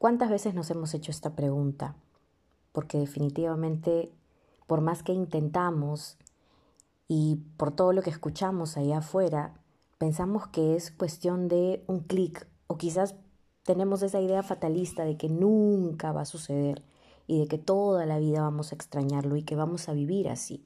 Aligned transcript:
¿Cuántas 0.00 0.30
veces 0.30 0.54
nos 0.54 0.70
hemos 0.70 0.94
hecho 0.94 1.10
esta 1.10 1.36
pregunta? 1.36 1.94
Porque 2.72 2.96
definitivamente, 2.96 4.10
por 4.66 4.80
más 4.80 5.02
que 5.02 5.12
intentamos 5.12 6.16
y 7.06 7.36
por 7.58 7.72
todo 7.72 7.92
lo 7.92 8.00
que 8.00 8.08
escuchamos 8.08 8.78
allá 8.78 9.00
afuera, 9.00 9.52
pensamos 9.98 10.46
que 10.46 10.74
es 10.74 10.90
cuestión 10.90 11.48
de 11.48 11.84
un 11.86 12.00
clic 12.00 12.48
o 12.66 12.78
quizás 12.78 13.14
tenemos 13.62 14.02
esa 14.02 14.22
idea 14.22 14.42
fatalista 14.42 15.04
de 15.04 15.18
que 15.18 15.28
nunca 15.28 16.12
va 16.12 16.22
a 16.22 16.24
suceder 16.24 16.82
y 17.26 17.38
de 17.40 17.46
que 17.46 17.58
toda 17.58 18.06
la 18.06 18.18
vida 18.18 18.40
vamos 18.40 18.72
a 18.72 18.76
extrañarlo 18.76 19.36
y 19.36 19.42
que 19.42 19.54
vamos 19.54 19.90
a 19.90 19.92
vivir 19.92 20.30
así. 20.30 20.62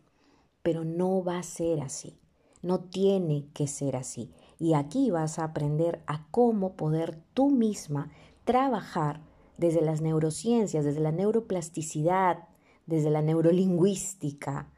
Pero 0.63 0.85
no 0.85 1.25
va 1.25 1.41
a 1.41 1.43
ser 1.43 1.81
así, 1.81 2.17
no 2.63 2.79
tiene 2.79 3.49
que 3.53 3.67
ser 3.67 3.97
así. 3.97 4.31
Y 4.61 4.75
aquí 4.75 5.11
vas 5.11 5.41
a 5.41 5.45
aprender 5.45 6.05
a 6.07 6.25
cómo 6.31 6.75
poder 6.75 7.19
tú 7.35 7.51
misma 7.51 8.13
trabajar 8.45 9.21
desde 9.57 9.83
las 9.83 10.01
neurociencias, 10.01 10.85
desde 10.85 11.01
la 11.01 11.13
neuroplasticidad, 11.13 12.49
desde 12.87 13.11
la 13.11 13.23
neurolingüística, 13.23 14.69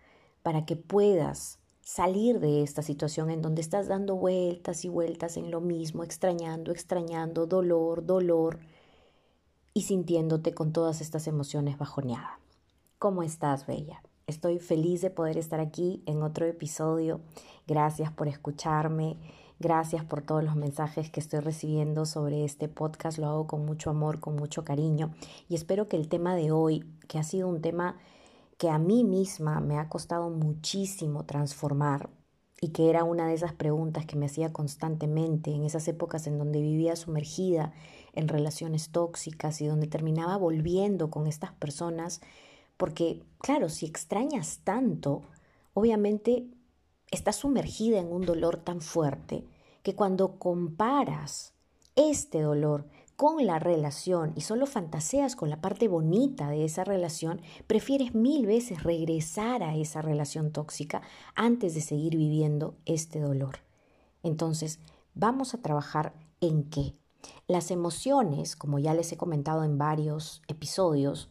para 0.43 0.65
que 0.65 0.77
puedas 0.77 1.59
salir 1.81 2.41
de 2.41 2.63
esta 2.63 2.83
situación 2.83 3.31
en 3.31 3.43
donde 3.43 3.61
estás 3.61 3.89
dando 3.89 4.17
vueltas 4.17 4.85
y 4.85 4.89
vueltas 4.89 5.37
en 5.37 5.51
lo 5.51 5.61
mismo, 5.61 6.03
extrañando, 6.03 6.73
extrañando, 6.73 7.47
dolor, 7.47 8.05
dolor 8.05 8.59
y 9.73 9.83
sintiéndote 9.83 10.53
con 10.53 10.73
todas 10.73 11.01
estas 11.01 11.27
emociones 11.27 11.79
bajoneada. 11.79 12.41
¿Cómo 12.99 13.23
estás, 13.23 13.67
Bella? 13.67 14.03
Estoy 14.27 14.59
feliz 14.59 15.01
de 15.03 15.11
poder 15.11 15.39
estar 15.39 15.61
aquí 15.61 16.03
en 16.07 16.23
otro 16.23 16.47
episodio. 16.47 17.21
Gracias 17.69 18.11
por 18.11 18.27
escucharme. 18.27 19.17
Gracias 19.59 20.05
por 20.05 20.21
todos 20.21 20.45
los 20.45 20.55
mensajes 20.55 21.11
que 21.11 21.19
estoy 21.19 21.41
recibiendo 21.41 22.05
sobre 22.05 22.45
este 22.45 22.69
podcast. 22.69 23.17
Lo 23.17 23.27
hago 23.27 23.47
con 23.47 23.65
mucho 23.65 23.89
amor, 23.89 24.21
con 24.21 24.37
mucho 24.37 24.65
cariño. 24.65 25.15
Y 25.49 25.55
espero 25.55 25.89
que 25.89 25.97
el 25.97 26.09
tema 26.09 26.37
de 26.37 26.53
hoy, 26.53 26.85
que 27.09 27.19
ha 27.19 27.23
sido 27.23 27.49
un 27.49 27.63
tema 27.63 27.97
que 28.59 28.69
a 28.69 28.79
mí 28.79 29.03
misma 29.03 29.61
me 29.61 29.79
ha 29.79 29.89
costado 29.89 30.29
muchísimo 30.29 31.25
transformar 31.25 32.11
y 32.61 32.69
que 32.69 32.91
era 32.91 33.05
una 33.05 33.27
de 33.27 33.35
esas 33.35 33.55
preguntas 33.55 34.05
que 34.05 34.17
me 34.17 34.27
hacía 34.27 34.53
constantemente 34.53 35.53
en 35.53 35.65
esas 35.65 35.89
épocas 35.89 36.27
en 36.27 36.39
donde 36.39 36.61
vivía 36.61 36.95
sumergida 36.97 37.73
en 38.13 38.29
relaciones 38.29 38.91
tóxicas 38.91 39.61
y 39.61 39.67
donde 39.67 39.87
terminaba 39.87 40.37
volviendo 40.37 41.11
con 41.11 41.27
estas 41.27 41.53
personas, 41.53 42.21
porque 42.77 43.23
claro, 43.39 43.69
si 43.69 43.87
extrañas 43.87 44.61
tanto, 44.65 45.23
obviamente 45.75 46.47
estás 47.11 47.37
sumergida 47.37 47.99
en 47.99 48.13
un 48.13 48.27
dolor 48.27 48.59
tan 48.59 48.81
fuerte 48.81 49.45
que 49.83 49.95
cuando 49.95 50.39
comparas 50.39 51.55
este 51.95 52.41
dolor 52.41 52.87
con 53.17 53.47
la 53.47 53.59
relación 53.59 54.33
y 54.37 54.43
solo 54.43 54.67
fantaseas 54.67 55.37
con 55.37 55.49
la 55.49 55.61
parte 55.61 55.89
bonita 55.89 56.51
de 56.51 56.65
esa 56.65 56.85
relación, 56.85 57.41
prefieres 57.67 58.15
mil 58.15 58.47
veces 58.47 58.83
regresar 58.83 59.63
a 59.63 59.75
esa 59.75 60.03
relación 60.03 60.53
tóxica 60.53 61.03
antes 61.35 61.75
de 61.75 61.81
seguir 61.81 62.17
viviendo 62.17 62.77
este 62.85 63.21
dolor. 63.21 63.61
Entonces, 64.23 64.81
vamos 65.15 65.55
a 65.55 65.63
trabajar 65.63 66.13
en 66.41 66.65
qué. 66.65 66.95
Las 67.49 67.71
emociones, 67.71 68.55
como 68.55 68.79
ya 68.79 68.93
les 68.93 69.11
he 69.13 69.17
comentado 69.17 69.65
en 69.65 69.79
varios 69.79 70.43
episodios, 70.49 71.31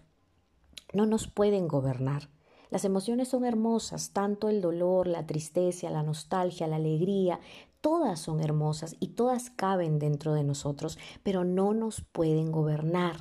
no 0.94 1.06
nos 1.06 1.28
pueden 1.28 1.68
gobernar. 1.68 2.30
Las 2.69 2.85
emociones 2.85 3.27
son 3.27 3.45
hermosas, 3.45 4.11
tanto 4.11 4.49
el 4.49 4.61
dolor, 4.61 5.07
la 5.07 5.25
tristeza, 5.25 5.89
la 5.89 6.03
nostalgia, 6.03 6.67
la 6.67 6.77
alegría, 6.77 7.39
todas 7.81 8.19
son 8.19 8.41
hermosas 8.41 8.95
y 8.99 9.09
todas 9.09 9.51
caben 9.51 9.99
dentro 9.99 10.33
de 10.33 10.43
nosotros, 10.43 10.97
pero 11.21 11.43
no 11.43 11.73
nos 11.73 12.01
pueden 12.01 12.51
gobernar. 12.51 13.15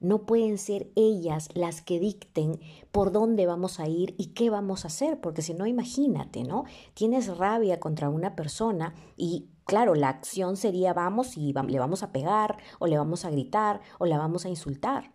No 0.00 0.26
pueden 0.26 0.58
ser 0.58 0.90
ellas 0.96 1.48
las 1.54 1.80
que 1.82 2.00
dicten 2.00 2.58
por 2.90 3.12
dónde 3.12 3.46
vamos 3.46 3.78
a 3.78 3.86
ir 3.86 4.16
y 4.18 4.28
qué 4.28 4.50
vamos 4.50 4.84
a 4.84 4.88
hacer, 4.88 5.20
porque 5.20 5.42
si 5.42 5.54
no, 5.54 5.66
imagínate, 5.66 6.42
¿no? 6.42 6.64
Tienes 6.94 7.36
rabia 7.36 7.78
contra 7.78 8.08
una 8.08 8.34
persona 8.34 8.94
y 9.16 9.46
claro, 9.64 9.94
la 9.94 10.08
acción 10.08 10.56
sería 10.56 10.92
vamos 10.92 11.36
y 11.36 11.52
le 11.52 11.78
vamos 11.78 12.02
a 12.02 12.10
pegar 12.10 12.56
o 12.80 12.88
le 12.88 12.98
vamos 12.98 13.24
a 13.24 13.30
gritar 13.30 13.80
o 14.00 14.06
la 14.06 14.18
vamos 14.18 14.44
a 14.44 14.48
insultar, 14.48 15.12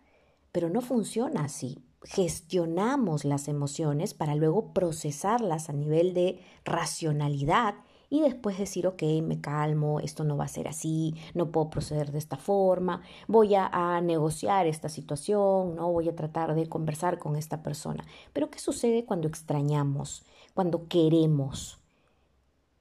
pero 0.52 0.70
no 0.70 0.80
funciona 0.80 1.44
así 1.44 1.84
gestionamos 2.02 3.24
las 3.24 3.48
emociones 3.48 4.14
para 4.14 4.34
luego 4.34 4.72
procesarlas 4.72 5.68
a 5.68 5.72
nivel 5.72 6.14
de 6.14 6.40
racionalidad 6.64 7.74
y 8.10 8.20
después 8.20 8.56
decir, 8.56 8.86
ok, 8.86 9.02
me 9.22 9.40
calmo, 9.40 10.00
esto 10.00 10.24
no 10.24 10.36
va 10.36 10.44
a 10.44 10.48
ser 10.48 10.68
así, 10.68 11.14
no 11.34 11.50
puedo 11.50 11.68
proceder 11.68 12.10
de 12.10 12.18
esta 12.18 12.36
forma, 12.36 13.02
voy 13.26 13.54
a, 13.54 14.00
negociar 14.00 14.66
esta 14.66 14.88
situación, 14.88 15.74
no 15.74 15.92
voy 15.92 16.08
a 16.08 16.16
tratar 16.16 16.54
de 16.54 16.68
conversar 16.68 17.18
con 17.18 17.36
esta 17.36 17.62
persona. 17.62 18.04
Pero 18.32 18.50
¿qué 18.50 18.58
sucede 18.58 19.04
cuando 19.04 19.28
extrañamos, 19.28 20.24
cuando 20.54 20.88
queremos? 20.88 21.78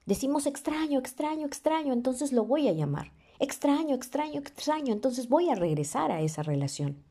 Decimos 0.05 0.45
extraño, 0.45 0.99
extraño, 0.99 1.45
extraño, 1.45 1.91
entonces 1.91 2.31
lo 2.31 2.45
voy 2.45 2.69
a 2.69 2.73
llamar. 2.73 3.11
Extraño, 3.39 3.95
extraño, 3.95 4.39
extraño, 4.39 4.93
entonces 4.93 5.27
voy 5.27 5.49
a 5.49 5.55
regresar 5.55 6.11
a 6.11 6.21
esa 6.21 6.43
relación 6.43 7.06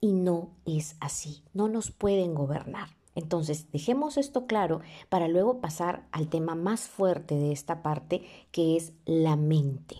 y 0.00 0.12
no 0.12 0.50
es 0.64 0.96
así, 1.00 1.42
no 1.52 1.68
nos 1.68 1.90
pueden 1.90 2.34
gobernar. 2.34 2.88
Entonces, 3.14 3.70
dejemos 3.72 4.16
esto 4.16 4.46
claro 4.46 4.80
para 5.08 5.26
luego 5.26 5.60
pasar 5.60 6.06
al 6.12 6.28
tema 6.28 6.54
más 6.54 6.82
fuerte 6.82 7.34
de 7.34 7.50
esta 7.50 7.82
parte, 7.82 8.24
que 8.52 8.76
es 8.76 8.92
la 9.06 9.34
mente. 9.34 9.96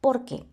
¿Por 0.00 0.24
qué? 0.24 0.46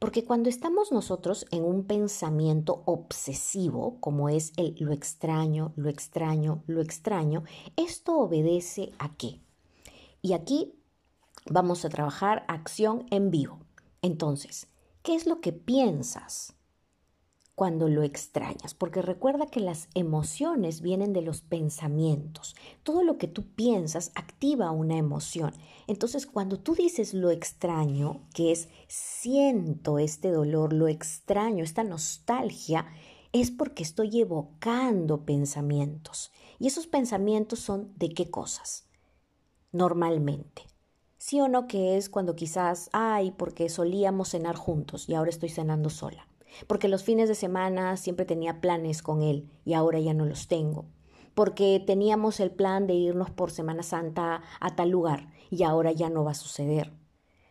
Porque 0.00 0.24
cuando 0.24 0.48
estamos 0.48 0.90
nosotros 0.90 1.46
en 1.52 1.64
un 1.64 1.84
pensamiento 1.84 2.82
obsesivo, 2.86 3.98
como 4.00 4.28
es 4.28 4.52
el 4.56 4.74
lo 4.80 4.92
extraño, 4.92 5.72
lo 5.76 5.88
extraño, 5.88 6.62
lo 6.66 6.80
extraño, 6.80 7.44
esto 7.76 8.18
obedece 8.18 8.92
a 8.98 9.14
qué? 9.16 9.40
Y 10.20 10.32
aquí 10.32 10.74
vamos 11.46 11.84
a 11.84 11.88
trabajar 11.88 12.44
acción 12.48 13.06
en 13.10 13.30
vivo. 13.30 13.60
Entonces, 14.02 14.66
¿qué 15.02 15.14
es 15.14 15.26
lo 15.26 15.40
que 15.40 15.52
piensas? 15.52 16.54
Cuando 17.54 17.88
lo 17.88 18.02
extrañas, 18.02 18.74
porque 18.74 19.00
recuerda 19.00 19.46
que 19.46 19.60
las 19.60 19.88
emociones 19.94 20.80
vienen 20.80 21.12
de 21.12 21.22
los 21.22 21.40
pensamientos. 21.40 22.56
Todo 22.82 23.04
lo 23.04 23.16
que 23.16 23.28
tú 23.28 23.44
piensas 23.44 24.10
activa 24.16 24.72
una 24.72 24.96
emoción. 24.96 25.52
Entonces, 25.86 26.26
cuando 26.26 26.58
tú 26.58 26.74
dices 26.74 27.14
lo 27.14 27.30
extraño, 27.30 28.22
que 28.34 28.50
es 28.50 28.68
siento 28.88 29.98
este 29.98 30.30
dolor, 30.30 30.72
lo 30.72 30.88
extraño, 30.88 31.62
esta 31.62 31.84
nostalgia, 31.84 32.86
es 33.32 33.50
porque 33.50 33.84
estoy 33.84 34.20
evocando 34.20 35.24
pensamientos. 35.24 36.32
Y 36.58 36.66
esos 36.66 36.86
pensamientos 36.88 37.60
son 37.60 37.92
de 37.96 38.10
qué 38.10 38.30
cosas? 38.30 38.86
Normalmente. 39.70 40.62
Sí 41.18 41.40
o 41.40 41.48
no 41.48 41.68
que 41.68 41.96
es 41.96 42.08
cuando 42.08 42.34
quizás, 42.34 42.90
ay, 42.92 43.30
porque 43.30 43.68
solíamos 43.68 44.30
cenar 44.30 44.56
juntos 44.56 45.08
y 45.08 45.14
ahora 45.14 45.30
estoy 45.30 45.48
cenando 45.48 45.88
sola 45.88 46.26
porque 46.66 46.88
los 46.88 47.04
fines 47.04 47.28
de 47.28 47.34
semana 47.34 47.96
siempre 47.96 48.24
tenía 48.24 48.60
planes 48.60 49.02
con 49.02 49.22
él 49.22 49.50
y 49.64 49.74
ahora 49.74 50.00
ya 50.00 50.14
no 50.14 50.24
los 50.24 50.48
tengo, 50.48 50.86
porque 51.34 51.82
teníamos 51.84 52.40
el 52.40 52.50
plan 52.50 52.86
de 52.86 52.94
irnos 52.94 53.30
por 53.30 53.50
Semana 53.50 53.82
Santa 53.82 54.42
a 54.60 54.76
tal 54.76 54.90
lugar 54.90 55.28
y 55.50 55.62
ahora 55.62 55.92
ya 55.92 56.10
no 56.10 56.24
va 56.24 56.32
a 56.32 56.34
suceder, 56.34 56.92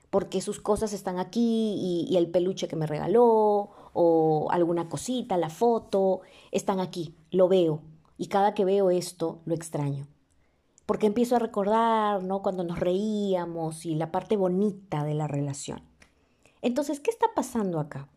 porque 0.10 0.42
sus 0.42 0.60
cosas 0.60 0.94
están 0.94 1.20
aquí 1.20 2.08
y, 2.10 2.18
el 2.18 2.30
peluche 2.30 2.68
que 2.68 2.76
me 2.76 2.88
regaló 2.88 3.72
o 3.94 4.48
alguna 4.52 4.90
cosita, 4.90 5.38
la 5.38 5.50
foto, 5.50 6.22
están 6.52 6.80
aquí, 6.80 7.16
lo 7.32 7.48
veo 7.48 7.82
y 8.18 8.28
cada 8.28 8.54
que 8.54 8.66
veo 8.66 8.90
esto 8.90 9.42
lo 9.46 9.54
extraño. 9.54 10.08
porque 10.86 11.08
empiezo 11.08 11.38
a 11.38 11.40
recordar, 11.40 12.24
¿no? 12.24 12.42
Cuando 12.42 12.66
nos 12.66 12.78
reíamos 12.78 13.86
y 13.86 13.96
la 13.96 14.12
parte 14.12 14.36
bonita 14.36 15.06
de 15.06 15.14
la 15.14 15.28
relación. 15.28 15.82
Entonces, 16.62 17.00
¿qué 17.00 17.10
está 17.10 17.28
pasando 17.34 17.80
acá? 17.80 18.10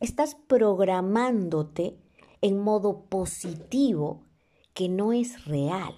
Estás 0.00 0.34
programándote 0.34 1.94
en 2.40 2.58
modo 2.58 3.02
positivo 3.02 4.22
que 4.72 4.88
no 4.88 5.12
es 5.12 5.44
real. 5.44 5.94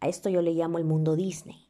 A 0.00 0.08
esto 0.08 0.28
yo 0.28 0.42
le 0.42 0.52
llamo 0.52 0.76
el 0.76 0.84
mundo 0.84 1.16
Disney. 1.16 1.66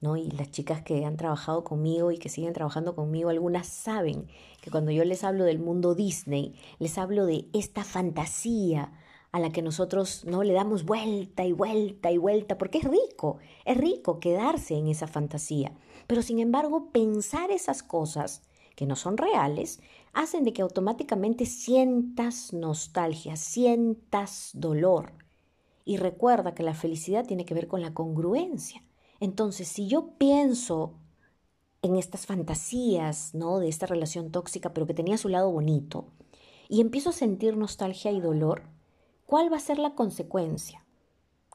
¿no? 0.00 0.16
Y 0.16 0.30
las 0.30 0.52
chicas 0.52 0.82
que 0.82 1.04
han 1.04 1.16
trabajado 1.16 1.64
conmigo 1.64 2.12
y 2.12 2.18
que 2.18 2.28
siguen 2.28 2.52
trabajando 2.52 2.94
conmigo, 2.94 3.30
algunas 3.30 3.66
saben 3.66 4.28
que 4.60 4.70
cuando 4.70 4.92
yo 4.92 5.04
les 5.04 5.24
hablo 5.24 5.42
del 5.42 5.58
mundo 5.58 5.96
Disney, 5.96 6.54
les 6.78 6.96
hablo 6.98 7.26
de 7.26 7.48
esta 7.52 7.82
fantasía 7.82 8.92
a 9.32 9.40
la 9.40 9.50
que 9.50 9.60
nosotros 9.60 10.24
no 10.24 10.44
le 10.44 10.52
damos 10.52 10.84
vuelta 10.84 11.44
y 11.44 11.50
vuelta 11.50 12.12
y 12.12 12.18
vuelta, 12.18 12.58
porque 12.58 12.78
es 12.78 12.84
rico, 12.84 13.38
es 13.64 13.76
rico 13.76 14.20
quedarse 14.20 14.76
en 14.76 14.86
esa 14.86 15.08
fantasía. 15.08 15.72
Pero 16.06 16.22
sin 16.22 16.38
embargo, 16.38 16.92
pensar 16.92 17.50
esas 17.50 17.82
cosas 17.82 18.42
que 18.76 18.86
no 18.86 18.96
son 18.96 19.16
reales, 19.16 19.80
hacen 20.12 20.44
de 20.44 20.52
que 20.52 20.62
automáticamente 20.62 21.46
sientas 21.46 22.52
nostalgia, 22.52 23.36
sientas 23.36 24.50
dolor. 24.54 25.12
Y 25.84 25.96
recuerda 25.96 26.54
que 26.54 26.62
la 26.62 26.74
felicidad 26.74 27.26
tiene 27.26 27.44
que 27.44 27.54
ver 27.54 27.68
con 27.68 27.80
la 27.80 27.94
congruencia. 27.94 28.84
Entonces, 29.20 29.68
si 29.68 29.88
yo 29.88 30.18
pienso 30.18 30.94
en 31.82 31.96
estas 31.96 32.26
fantasías, 32.26 33.34
¿no? 33.34 33.58
De 33.58 33.68
esta 33.68 33.86
relación 33.86 34.30
tóxica, 34.30 34.72
pero 34.72 34.86
que 34.86 34.94
tenía 34.94 35.18
su 35.18 35.28
lado 35.28 35.50
bonito, 35.50 36.06
y 36.68 36.80
empiezo 36.80 37.10
a 37.10 37.12
sentir 37.12 37.56
nostalgia 37.56 38.12
y 38.12 38.20
dolor, 38.20 38.62
¿cuál 39.26 39.52
va 39.52 39.56
a 39.56 39.60
ser 39.60 39.78
la 39.78 39.94
consecuencia? 39.94 40.86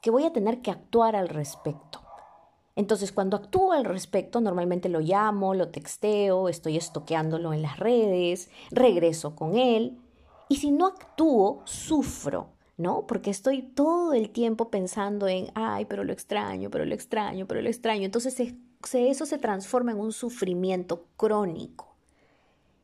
Que 0.01 0.11
voy 0.11 0.25
a 0.25 0.33
tener 0.33 0.61
que 0.61 0.71
actuar 0.71 1.15
al 1.15 1.29
respecto. 1.29 2.06
Entonces, 2.77 3.11
cuando 3.11 3.37
actúo 3.37 3.71
al 3.71 3.85
respecto, 3.85 4.39
normalmente 4.39 4.87
lo 4.87 4.99
llamo, 4.99 5.55
lo 5.55 5.69
texteo, 5.69 6.47
estoy 6.47 6.77
estoqueándolo 6.77 7.51
en 7.51 7.63
las 7.63 7.79
redes, 7.79 8.51
regreso 8.69 9.35
con 9.35 9.57
él. 9.57 9.97
Y 10.47 10.57
si 10.57 10.69
no 10.69 10.85
actúo, 10.85 11.63
sufro, 11.65 12.51
¿no? 12.77 13.07
Porque 13.07 13.31
estoy 13.31 13.63
todo 13.63 14.13
el 14.13 14.29
tiempo 14.29 14.69
pensando 14.69 15.27
en, 15.27 15.47
ay, 15.55 15.85
pero 15.85 16.03
lo 16.03 16.13
extraño, 16.13 16.69
pero 16.69 16.85
lo 16.85 16.93
extraño, 16.93 17.47
pero 17.47 17.63
lo 17.63 17.67
extraño. 17.67 18.05
Entonces, 18.05 18.39
eso 18.93 19.25
se 19.25 19.37
transforma 19.39 19.91
en 19.91 19.99
un 19.99 20.13
sufrimiento 20.13 21.07
crónico. 21.17 21.95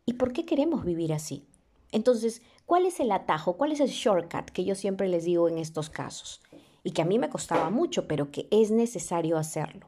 ¿Y 0.07 0.13
por 0.13 0.34
qué 0.34 0.44
queremos 0.44 0.86
vivir 0.86 1.13
así? 1.13 1.46
Entonces, 1.92 2.42
¿cuál 2.66 2.88
es 2.88 3.00
el 3.00 3.12
atajo? 3.12 3.57
¿Cuál 3.57 3.72
es 3.72 3.80
el 3.80 3.89
shortcut 3.89 4.50
que 4.50 4.66
yo 4.66 4.74
siempre 4.74 5.07
les 5.07 5.25
digo 5.25 5.48
en 5.48 5.60
estos 5.60 5.92
casos? 5.92 6.42
Y 6.84 6.92
que 6.92 7.02
a 7.02 7.06
mí 7.06 7.20
me 7.20 7.30
costaba 7.30 7.70
mucho, 7.70 8.08
pero 8.08 8.32
que 8.32 8.48
es 8.52 8.72
necesario 8.72 9.38
hacerlo. 9.38 9.88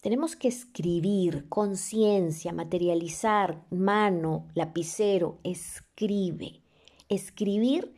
Tenemos 0.00 0.34
que 0.34 0.48
escribir, 0.48 1.48
conciencia, 1.48 2.52
materializar, 2.52 3.62
mano, 3.70 4.48
lapicero, 4.54 5.38
escribe. 5.44 6.60
Escribir 7.08 7.94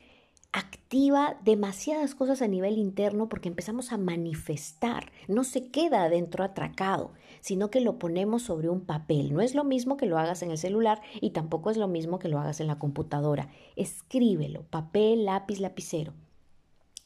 activa 0.52 1.36
demasiadas 1.42 2.14
cosas 2.14 2.42
a 2.42 2.46
nivel 2.46 2.76
interno 2.76 3.30
porque 3.30 3.48
empezamos 3.48 3.90
a 3.90 3.96
manifestar. 3.96 5.12
No 5.28 5.44
se 5.44 5.70
queda 5.70 6.04
adentro 6.04 6.44
atracado, 6.44 7.12
sino 7.40 7.70
que 7.70 7.80
lo 7.80 7.98
ponemos 7.98 8.42
sobre 8.42 8.68
un 8.68 8.82
papel. 8.82 9.32
No 9.32 9.40
es 9.40 9.54
lo 9.54 9.64
mismo 9.64 9.96
que 9.96 10.04
lo 10.04 10.18
hagas 10.18 10.42
en 10.42 10.50
el 10.50 10.58
celular 10.58 11.00
y 11.22 11.30
tampoco 11.30 11.70
es 11.70 11.78
lo 11.78 11.88
mismo 11.88 12.18
que 12.18 12.28
lo 12.28 12.38
hagas 12.38 12.60
en 12.60 12.66
la 12.66 12.78
computadora. 12.78 13.48
Escríbelo, 13.76 14.64
papel, 14.64 15.24
lápiz, 15.24 15.58
lapicero 15.58 16.12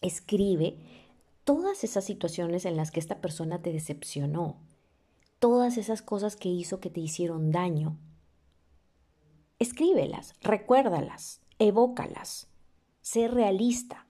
escribe 0.01 0.79
todas 1.45 1.85
esas 1.85 2.05
situaciones 2.05 2.65
en 2.65 2.77
las 2.77 2.91
que 2.91 3.01
esta 3.01 3.21
persona 3.21 3.63
te 3.63 3.73
decepcionó, 3.73 4.57
todas 5.39 5.79
esas 5.79 6.03
cosas 6.03 6.37
que 6.37 6.49
hizo 6.49 6.81
que 6.81 6.91
te 6.91 7.01
hicieron 7.01 7.51
daño. 7.51 7.97
Escríbelas, 9.59 10.35
recuérdalas, 10.43 11.41
evócalas, 11.59 12.49
sé 13.01 13.29
realista. 13.29 14.07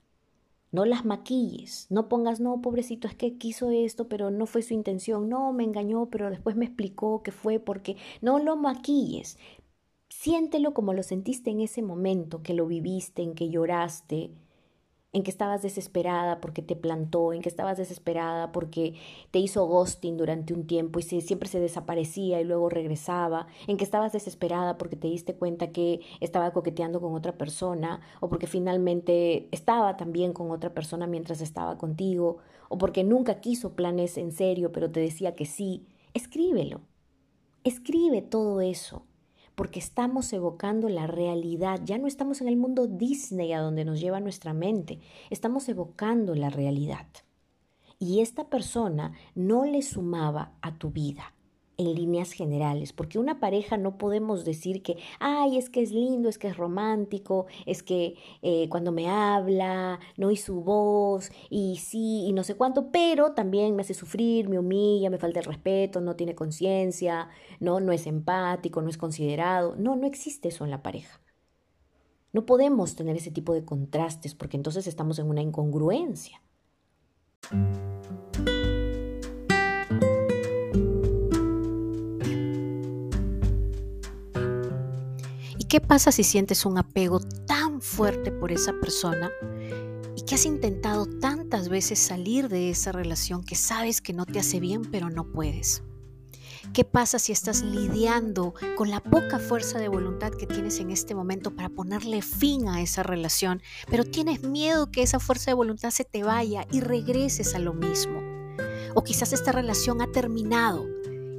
No 0.71 0.85
las 0.85 1.03
maquilles, 1.03 1.87
no 1.89 2.07
pongas, 2.09 2.39
no, 2.39 2.61
pobrecito, 2.61 3.07
es 3.07 3.15
que 3.15 3.39
quiso 3.39 3.71
esto, 3.71 4.07
pero 4.07 4.29
no 4.29 4.45
fue 4.45 4.61
su 4.61 4.75
intención, 4.75 5.27
no, 5.27 5.51
me 5.51 5.63
engañó, 5.63 6.11
pero 6.11 6.29
después 6.29 6.55
me 6.55 6.65
explicó 6.65 7.23
que 7.23 7.31
fue 7.31 7.59
porque, 7.59 7.97
no 8.21 8.37
lo 8.37 8.55
maquilles, 8.55 9.39
siéntelo 10.09 10.75
como 10.75 10.93
lo 10.93 11.01
sentiste 11.01 11.49
en 11.49 11.61
ese 11.61 11.81
momento, 11.81 12.43
que 12.43 12.53
lo 12.53 12.67
viviste, 12.67 13.23
en 13.23 13.33
que 13.33 13.49
lloraste, 13.49 14.29
en 15.11 15.23
que 15.23 15.31
estabas 15.31 15.61
desesperada 15.63 16.39
porque 16.39 16.61
te 16.61 16.75
plantó, 16.75 17.33
en 17.33 17.41
que 17.41 17.49
estabas 17.49 17.77
desesperada 17.77 18.51
porque 18.51 18.93
te 19.31 19.39
hizo 19.39 19.65
ghosting 19.65 20.17
durante 20.17 20.53
un 20.53 20.67
tiempo 20.67 20.99
y 20.99 21.03
siempre 21.03 21.49
se 21.49 21.59
desaparecía 21.59 22.39
y 22.39 22.43
luego 22.43 22.69
regresaba, 22.69 23.47
en 23.67 23.77
que 23.77 23.83
estabas 23.83 24.13
desesperada 24.13 24.77
porque 24.77 24.95
te 24.95 25.07
diste 25.07 25.35
cuenta 25.35 25.71
que 25.71 26.01
estaba 26.19 26.51
coqueteando 26.51 27.01
con 27.01 27.15
otra 27.15 27.37
persona 27.37 28.01
o 28.19 28.29
porque 28.29 28.47
finalmente 28.47 29.47
estaba 29.51 29.97
también 29.97 30.33
con 30.33 30.51
otra 30.51 30.73
persona 30.73 31.07
mientras 31.07 31.41
estaba 31.41 31.77
contigo 31.77 32.37
o 32.69 32.77
porque 32.77 33.03
nunca 33.03 33.41
quiso 33.41 33.73
planes 33.75 34.17
en 34.17 34.31
serio 34.31 34.71
pero 34.71 34.91
te 34.91 34.99
decía 34.99 35.35
que 35.35 35.45
sí, 35.45 35.87
escríbelo. 36.13 36.81
Escribe 37.63 38.21
todo 38.21 38.61
eso 38.61 39.03
porque 39.59 39.79
estamos 39.79 40.31
evocando 40.31 40.87
la 40.87 41.05
realidad. 41.05 41.81
Ya 41.83 41.97
no 41.97 42.07
estamos 42.07 42.39
en 42.39 42.47
el 42.47 42.55
mundo 42.55 42.87
Disney 42.87 43.51
a 43.51 43.59
donde 43.59 43.83
nos 43.83 43.99
lleva 43.99 44.21
nuestra 44.21 44.53
mente, 44.53 44.99
estamos 45.29 45.67
evocando 45.67 46.33
la 46.33 46.49
realidad. 46.49 47.07
Y 47.99 48.21
esta 48.21 48.49
persona 48.49 49.11
no 49.35 49.65
le 49.65 49.81
sumaba 49.81 50.53
a 50.61 50.77
tu 50.77 50.91
vida 50.91 51.33
en 51.79 51.95
líneas 51.95 52.33
generales, 52.33 52.91
porque 52.93 53.17
una 53.17 53.39
pareja 53.39 53.77
no 53.77 53.97
podemos 53.97 54.43
decir 54.43 54.83
que, 54.83 54.97
ay, 55.19 55.57
es 55.57 55.69
que 55.69 55.81
es 55.81 55.91
lindo, 55.91 56.27
es 56.27 56.37
que 56.37 56.49
es 56.49 56.57
romántico, 56.57 57.47
es 57.65 57.83
que 57.83 58.15
eh, 58.41 58.67
cuando 58.69 58.91
me 58.91 59.09
habla, 59.09 59.99
no 60.17 60.29
y 60.29 60.35
su 60.35 60.61
voz, 60.61 61.31
y 61.49 61.77
sí, 61.77 62.25
y 62.27 62.33
no 62.33 62.43
sé 62.43 62.55
cuánto, 62.55 62.91
pero 62.91 63.31
también 63.31 63.75
me 63.75 63.81
hace 63.83 63.93
sufrir, 63.93 64.49
me 64.49 64.59
humilla, 64.59 65.09
me 65.09 65.17
falta 65.17 65.39
el 65.39 65.45
respeto, 65.45 66.01
no 66.01 66.17
tiene 66.17 66.35
conciencia, 66.35 67.29
no, 67.61 67.79
no 67.79 67.93
es 67.93 68.05
empático, 68.07 68.81
no 68.81 68.89
es 68.89 68.97
considerado. 68.97 69.75
No, 69.77 69.95
no 69.95 70.05
existe 70.05 70.49
eso 70.49 70.65
en 70.65 70.71
la 70.71 70.83
pareja. 70.83 71.21
No 72.33 72.45
podemos 72.45 72.95
tener 72.95 73.15
ese 73.15 73.31
tipo 73.31 73.53
de 73.53 73.63
contrastes 73.63 74.35
porque 74.35 74.57
entonces 74.57 74.85
estamos 74.85 75.17
en 75.17 75.29
una 75.29 75.41
incongruencia. 75.41 76.41
¿Qué 85.69 85.79
pasa 85.79 86.11
si 86.11 86.23
sientes 86.23 86.65
un 86.65 86.79
apego 86.79 87.19
tan 87.19 87.79
fuerte 87.79 88.31
por 88.31 88.51
esa 88.51 88.73
persona 88.81 89.29
y 90.15 90.23
que 90.23 90.33
has 90.33 90.47
intentado 90.47 91.05
tantas 91.05 91.69
veces 91.69 91.99
salir 91.99 92.49
de 92.49 92.71
esa 92.71 92.91
relación 92.91 93.43
que 93.43 93.53
sabes 93.53 94.01
que 94.01 94.11
no 94.11 94.25
te 94.25 94.39
hace 94.39 94.59
bien 94.59 94.81
pero 94.81 95.11
no 95.11 95.31
puedes? 95.31 95.83
¿Qué 96.73 96.85
pasa 96.85 97.19
si 97.19 97.33
estás 97.33 97.61
lidiando 97.61 98.55
con 98.77 98.89
la 98.89 98.99
poca 98.99 99.37
fuerza 99.37 99.77
de 99.77 99.89
voluntad 99.89 100.31
que 100.31 100.47
tienes 100.47 100.79
en 100.79 100.89
este 100.89 101.13
momento 101.13 101.55
para 101.55 101.69
ponerle 101.69 102.23
fin 102.23 102.67
a 102.67 102.81
esa 102.81 103.03
relación, 103.03 103.61
pero 103.91 104.03
tienes 104.03 104.41
miedo 104.41 104.89
que 104.89 105.03
esa 105.03 105.19
fuerza 105.19 105.51
de 105.51 105.55
voluntad 105.55 105.91
se 105.91 106.03
te 106.03 106.23
vaya 106.23 106.65
y 106.71 106.79
regreses 106.79 107.53
a 107.53 107.59
lo 107.59 107.75
mismo? 107.75 108.23
O 108.95 109.03
quizás 109.03 109.33
esta 109.33 109.51
relación 109.51 110.01
ha 110.01 110.11
terminado 110.11 110.87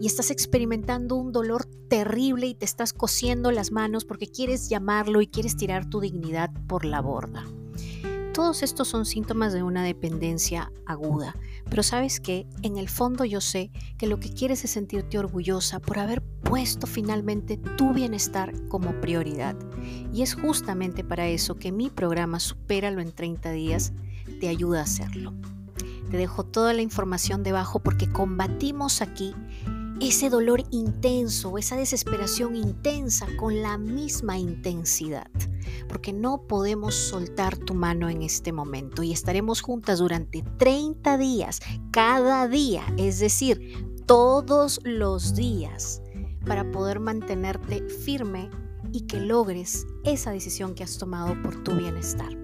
y 0.00 0.07
estás 0.07 0.30
experimentando 0.30 1.14
un 1.14 1.30
dolor 1.30 1.66
terrible 1.88 2.47
y 2.47 2.54
te 2.54 2.64
estás 2.64 2.95
cosiendo 2.95 3.52
las 3.52 3.71
manos 3.71 4.07
porque 4.07 4.26
quieres 4.26 4.71
llamarlo 4.71 5.21
y 5.21 5.26
quieres 5.26 5.57
tirar 5.57 5.88
tu 5.88 6.00
dignidad 6.00 6.50
por 6.66 6.87
la 6.87 7.02
borda. 7.02 7.45
Todos 8.33 8.62
estos 8.62 8.88
son 8.88 9.04
síntomas 9.04 9.52
de 9.52 9.62
una 9.62 9.85
dependencia 9.85 10.73
aguda, 10.87 11.37
pero 11.69 11.83
sabes 11.83 12.21
que 12.21 12.47
en 12.62 12.78
el 12.78 12.88
fondo 12.88 13.26
yo 13.26 13.42
sé 13.42 13.71
que 13.99 14.07
lo 14.07 14.19
que 14.19 14.33
quieres 14.33 14.64
es 14.64 14.71
sentirte 14.71 15.19
orgullosa 15.19 15.80
por 15.80 15.99
haber 15.99 16.23
puesto 16.23 16.87
finalmente 16.87 17.59
tu 17.59 17.92
bienestar 17.92 18.54
como 18.69 18.99
prioridad. 19.00 19.57
Y 20.14 20.23
es 20.23 20.35
justamente 20.35 21.04
para 21.04 21.28
eso 21.28 21.57
que 21.57 21.73
mi 21.73 21.90
programa 21.90 22.40
Supéralo 22.40 23.02
en 23.02 23.12
30 23.12 23.50
días 23.50 23.92
te 24.40 24.49
ayuda 24.49 24.80
a 24.80 24.85
hacerlo. 24.85 25.35
Te 26.11 26.16
dejo 26.16 26.45
toda 26.45 26.73
la 26.73 26.83
información 26.83 27.42
debajo 27.42 27.80
porque 27.80 28.11
combatimos 28.11 29.02
aquí 29.02 29.35
ese 30.00 30.30
dolor 30.30 30.62
intenso, 30.71 31.59
esa 31.59 31.76
desesperación 31.76 32.57
intensa 32.57 33.26
con 33.38 33.61
la 33.61 33.76
misma 33.76 34.38
intensidad, 34.38 35.30
porque 35.88 36.12
no 36.12 36.47
podemos 36.47 36.95
soltar 36.95 37.59
tu 37.59 37.75
mano 37.75 38.09
en 38.09 38.23
este 38.23 38.52
momento 38.52 39.02
y 39.02 39.12
estaremos 39.12 39.61
juntas 39.61 39.99
durante 39.99 40.42
30 40.59 41.19
días, 41.19 41.61
cada 41.90 42.49
día, 42.49 42.83
es 42.97 43.19
decir, 43.19 43.87
todos 44.07 44.80
los 44.85 45.35
días, 45.35 46.02
para 46.47 46.71
poder 46.71 46.99
mantenerte 46.99 47.87
firme 47.88 48.49
y 48.92 49.02
que 49.02 49.21
logres 49.21 49.87
esa 50.04 50.30
decisión 50.30 50.75
que 50.75 50.83
has 50.83 50.97
tomado 50.97 51.40
por 51.42 51.62
tu 51.62 51.73
bienestar. 51.76 52.39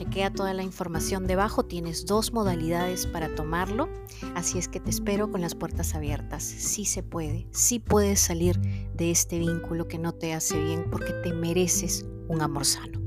Chequea 0.00 0.32
toda 0.32 0.54
la 0.54 0.62
información 0.62 1.26
debajo, 1.26 1.66
tienes 1.66 2.06
dos 2.06 2.32
modalidades 2.32 3.06
para 3.06 3.34
tomarlo, 3.34 3.90
así 4.34 4.56
es 4.56 4.66
que 4.66 4.80
te 4.80 4.88
espero 4.88 5.30
con 5.30 5.42
las 5.42 5.54
puertas 5.54 5.94
abiertas. 5.94 6.42
Sí 6.42 6.86
se 6.86 7.02
puede, 7.02 7.46
sí 7.50 7.80
puedes 7.80 8.18
salir 8.18 8.58
de 8.94 9.10
este 9.10 9.38
vínculo 9.38 9.88
que 9.88 9.98
no 9.98 10.14
te 10.14 10.32
hace 10.32 10.58
bien 10.58 10.86
porque 10.90 11.12
te 11.22 11.34
mereces 11.34 12.06
un 12.28 12.40
amor 12.40 12.64
sano. 12.64 12.98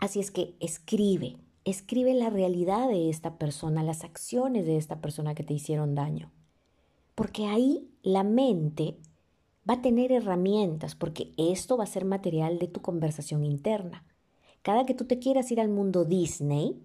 Así 0.00 0.18
es 0.18 0.32
que 0.32 0.56
escribe, 0.58 1.36
escribe 1.64 2.14
la 2.14 2.30
realidad 2.30 2.88
de 2.88 3.10
esta 3.10 3.38
persona, 3.38 3.84
las 3.84 4.02
acciones 4.02 4.66
de 4.66 4.76
esta 4.76 5.00
persona 5.00 5.36
que 5.36 5.44
te 5.44 5.54
hicieron 5.54 5.94
daño. 5.94 6.32
Porque 7.14 7.46
ahí 7.46 7.88
la 8.02 8.24
mente 8.24 8.98
va 9.68 9.74
a 9.74 9.82
tener 9.82 10.12
herramientas, 10.12 10.94
porque 10.94 11.32
esto 11.36 11.76
va 11.76 11.84
a 11.84 11.88
ser 11.88 12.04
material 12.04 12.58
de 12.58 12.68
tu 12.68 12.82
conversación 12.82 13.44
interna. 13.44 14.04
Cada 14.62 14.86
que 14.86 14.94
tú 14.94 15.04
te 15.04 15.18
quieras 15.18 15.50
ir 15.50 15.60
al 15.60 15.68
mundo 15.68 16.04
Disney, 16.04 16.80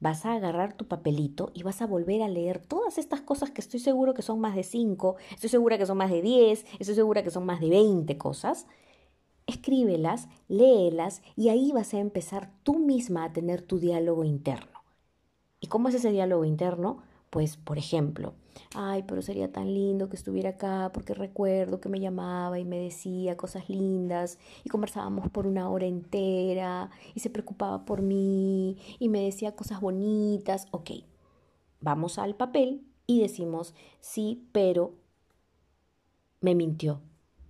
vas 0.00 0.26
a 0.26 0.34
agarrar 0.34 0.76
tu 0.76 0.88
papelito 0.88 1.50
y 1.54 1.62
vas 1.62 1.80
a 1.80 1.86
volver 1.86 2.22
a 2.22 2.28
leer 2.28 2.58
todas 2.58 2.98
estas 2.98 3.20
cosas 3.20 3.50
que 3.50 3.60
estoy 3.60 3.80
seguro 3.80 4.14
que 4.14 4.22
son 4.22 4.40
más 4.40 4.56
de 4.56 4.64
5, 4.64 5.16
estoy 5.30 5.48
segura 5.48 5.78
que 5.78 5.86
son 5.86 5.96
más 5.96 6.10
de 6.10 6.22
10, 6.22 6.66
estoy 6.78 6.94
segura 6.94 7.22
que 7.22 7.30
son 7.30 7.46
más 7.46 7.60
de 7.60 7.70
20 7.70 8.18
cosas, 8.18 8.66
escríbelas, 9.46 10.28
léelas 10.48 11.22
y 11.36 11.50
ahí 11.50 11.70
vas 11.72 11.94
a 11.94 12.00
empezar 12.00 12.50
tú 12.62 12.78
misma 12.78 13.24
a 13.24 13.32
tener 13.32 13.62
tu 13.62 13.78
diálogo 13.78 14.24
interno. 14.24 14.80
¿Y 15.60 15.68
cómo 15.68 15.88
es 15.88 15.94
ese 15.94 16.10
diálogo 16.10 16.44
interno? 16.44 16.98
Pues, 17.30 17.56
por 17.56 17.78
ejemplo, 17.78 18.34
ay, 18.74 19.04
pero 19.06 19.22
sería 19.22 19.50
tan 19.52 19.72
lindo 19.72 20.08
que 20.08 20.16
estuviera 20.16 20.50
acá 20.50 20.90
porque 20.92 21.14
recuerdo 21.14 21.80
que 21.80 21.88
me 21.88 22.00
llamaba 22.00 22.58
y 22.58 22.64
me 22.64 22.78
decía 22.78 23.36
cosas 23.36 23.68
lindas 23.68 24.38
y 24.64 24.68
conversábamos 24.68 25.30
por 25.30 25.46
una 25.46 25.68
hora 25.68 25.86
entera 25.86 26.90
y 27.14 27.20
se 27.20 27.30
preocupaba 27.30 27.84
por 27.84 28.02
mí 28.02 28.78
y 28.98 29.08
me 29.08 29.20
decía 29.24 29.56
cosas 29.56 29.80
bonitas. 29.80 30.66
Ok, 30.70 30.90
vamos 31.80 32.18
al 32.18 32.34
papel 32.36 32.86
y 33.06 33.20
decimos, 33.20 33.74
sí, 34.00 34.48
pero 34.52 34.94
me 36.40 36.54
mintió, 36.54 37.00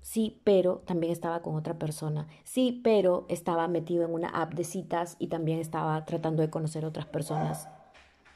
Sí, 0.02 0.40
pero 0.42 0.82
también 0.84 1.12
estaba 1.12 1.42
con 1.42 1.54
otra 1.54 1.78
persona. 1.78 2.26
Sí, 2.42 2.80
pero 2.82 3.24
estaba 3.28 3.68
metido 3.68 4.04
en 4.04 4.12
una 4.12 4.28
app 4.28 4.52
de 4.52 4.64
citas 4.64 5.16
y 5.20 5.28
también 5.28 5.60
estaba 5.60 6.04
tratando 6.04 6.42
de 6.42 6.50
conocer 6.50 6.84
otras 6.84 7.06
personas. 7.06 7.68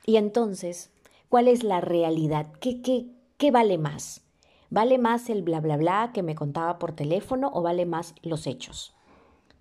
Y 0.06 0.16
entonces, 0.16 0.92
¿cuál 1.28 1.48
es 1.48 1.64
la 1.64 1.80
realidad? 1.80 2.52
¿Qué, 2.60 2.82
qué, 2.82 3.06
qué 3.36 3.50
vale 3.50 3.78
más? 3.78 4.22
¿Vale 4.70 4.98
más 4.98 5.30
el 5.30 5.42
bla 5.42 5.60
bla 5.60 5.76
bla 5.76 6.10
que 6.12 6.22
me 6.22 6.34
contaba 6.34 6.78
por 6.78 6.92
teléfono 6.92 7.50
o 7.52 7.62
vale 7.62 7.86
más 7.86 8.14
los 8.22 8.46
hechos? 8.46 8.94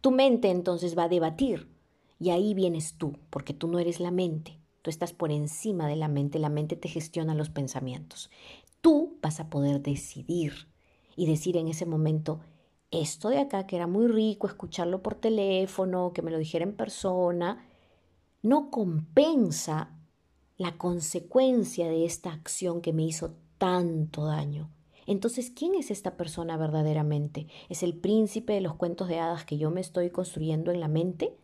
Tu 0.01 0.11
mente 0.11 0.49
entonces 0.49 0.97
va 0.97 1.03
a 1.03 1.09
debatir 1.09 1.69
y 2.19 2.29
ahí 2.29 2.53
vienes 2.53 2.97
tú, 2.97 3.17
porque 3.29 3.53
tú 3.53 3.67
no 3.67 3.79
eres 3.79 3.99
la 3.99 4.11
mente. 4.11 4.59
Tú 4.81 4.89
estás 4.89 5.13
por 5.13 5.31
encima 5.31 5.87
de 5.87 5.95
la 5.95 6.07
mente, 6.07 6.39
la 6.39 6.49
mente 6.49 6.75
te 6.75 6.89
gestiona 6.89 7.33
los 7.33 7.49
pensamientos. 7.49 8.29
Tú 8.81 9.17
vas 9.21 9.39
a 9.39 9.49
poder 9.49 9.81
decidir 9.81 10.67
y 11.15 11.25
decir 11.25 11.57
en 11.57 11.67
ese 11.67 11.85
momento, 11.85 12.39
esto 12.91 13.29
de 13.29 13.39
acá, 13.39 13.65
que 13.65 13.75
era 13.75 13.87
muy 13.87 14.07
rico 14.07 14.47
escucharlo 14.47 15.01
por 15.01 15.15
teléfono, 15.15 16.13
que 16.13 16.21
me 16.21 16.31
lo 16.31 16.37
dijera 16.37 16.63
en 16.63 16.75
persona, 16.75 17.67
no 18.43 18.69
compensa 18.69 19.97
la 20.57 20.77
consecuencia 20.77 21.87
de 21.87 22.05
esta 22.05 22.31
acción 22.31 22.81
que 22.81 22.93
me 22.93 23.03
hizo 23.03 23.35
tanto 23.57 24.25
daño. 24.25 24.69
Entonces, 25.07 25.51
¿quién 25.51 25.75
es 25.75 25.91
esta 25.91 26.17
persona 26.17 26.57
verdaderamente? 26.57 27.47
¿Es 27.69 27.83
el 27.83 27.95
príncipe 27.95 28.53
de 28.53 28.61
los 28.61 28.75
cuentos 28.75 29.07
de 29.07 29.19
hadas 29.19 29.45
que 29.45 29.57
yo 29.57 29.69
me 29.69 29.81
estoy 29.81 30.09
construyendo 30.09 30.71
en 30.71 30.79
la 30.79 30.87
mente? 30.87 31.35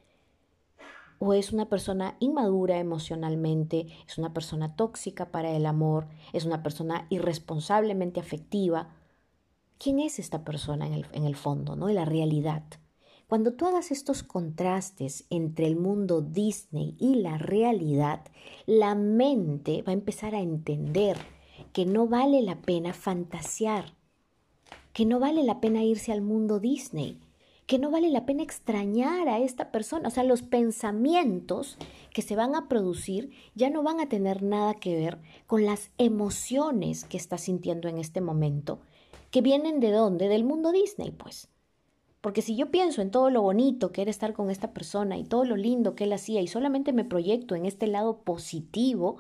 ¿O 1.20 1.34
es 1.34 1.52
una 1.52 1.70
persona 1.70 2.16
inmadura 2.20 2.80
emocionalmente? 2.80 3.88
¿Es 4.08 4.18
una 4.18 4.34
persona 4.34 4.76
tóxica 4.76 5.32
para 5.32 5.52
el 5.52 5.68
amor? 5.68 6.08
¿Es 6.34 6.46
una 6.46 6.64
persona 6.64 7.06
irresponsablemente 7.10 8.20
afectiva? 8.20 8.90
quién 9.82 10.00
es 10.00 10.20
esta 10.20 10.44
persona 10.44 10.86
en 10.86 10.94
el, 10.94 11.06
en 11.12 11.26
el 11.26 11.36
fondo, 11.36 11.76
¿no? 11.76 11.90
En 11.90 11.96
la 11.96 12.06
realidad. 12.06 12.64
Cuando 13.32 13.54
tú 13.54 13.66
hagas 13.66 13.92
estos 13.92 14.24
contrastes 14.24 15.24
entre 15.30 15.66
el 15.66 15.78
mundo 15.78 16.20
Disney 16.20 16.98
y 17.00 17.16
la 17.16 17.38
realidad, 17.38 18.26
la 18.66 18.94
mente 18.94 19.84
va 19.84 19.92
a 19.92 19.94
empezar 19.94 20.36
a 20.36 20.42
entender 20.42 21.16
que 21.72 21.86
no 21.86 22.08
vale 22.08 22.42
la 22.42 22.62
pena 22.62 22.92
fantasear, 22.92 23.96
que 24.92 25.06
no 25.06 25.22
vale 25.22 25.44
la 25.44 25.62
pena 25.62 25.82
irse 25.82 26.12
al 26.12 26.22
mundo 26.22 26.60
Disney, 26.60 27.22
que 27.68 27.80
no 27.80 27.90
vale 27.90 28.10
la 28.10 28.26
pena 28.26 28.44
extrañar 28.44 29.30
a 29.30 29.40
esta 29.40 29.72
persona. 29.72 30.10
O 30.10 30.12
sea, 30.12 30.26
los 30.26 30.42
pensamientos 30.42 31.78
que 32.14 32.24
se 32.24 32.36
van 32.36 32.54
a 32.54 32.68
producir 32.68 33.32
ya 33.56 33.70
no 33.70 33.82
van 33.82 34.02
a 34.02 34.10
tener 34.10 34.44
nada 34.44 34.74
que 34.74 34.94
ver 34.94 35.20
con 35.48 35.66
las 35.66 35.92
emociones 35.98 37.06
que 37.06 37.16
estás 37.16 37.44
sintiendo 37.44 37.88
en 37.88 37.98
este 37.98 38.20
momento, 38.20 38.82
que 39.30 39.40
vienen 39.40 39.80
de 39.80 39.92
dónde? 39.92 40.28
Del 40.28 40.44
mundo 40.44 40.74
Disney, 40.74 41.12
pues. 41.12 41.48
Porque 42.22 42.44
si 42.44 42.56
yo 42.56 42.70
pienso 42.70 43.02
en 43.02 43.10
todo 43.10 43.32
lo 43.32 43.42
bonito 43.42 43.92
que 43.92 44.04
era 44.04 44.12
estar 44.12 44.34
con 44.34 44.52
esta 44.52 44.74
persona 44.74 45.18
y 45.18 45.24
todo 45.24 45.44
lo 45.44 45.56
lindo 45.56 45.96
que 45.96 46.04
él 46.04 46.14
hacía 46.14 46.42
y 46.42 46.48
solamente 46.48 46.94
me 46.94 47.04
proyecto 47.04 47.56
en 47.56 47.66
este 47.66 47.88
lado 47.88 48.20
positivo, 48.20 49.18